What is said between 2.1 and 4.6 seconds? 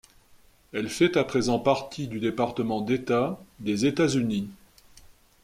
département d'État des États-Unis.